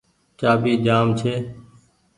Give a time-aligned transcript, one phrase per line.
[0.39, 1.33] چآٻي جآم ڇي۔